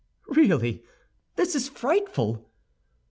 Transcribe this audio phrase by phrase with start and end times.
[0.29, 0.83] "Really,
[1.35, 2.49] this is frightful."